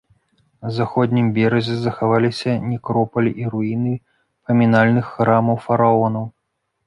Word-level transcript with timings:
На 0.65 0.69
заходнім 0.77 1.27
беразе 1.35 1.75
захаваліся 1.81 2.55
некропалі 2.71 3.31
і 3.41 3.51
руіны 3.55 3.93
памінальных 4.49 5.05
храмаў 5.19 5.57
фараонаў. 5.69 6.25